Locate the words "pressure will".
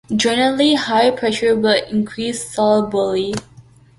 1.11-1.79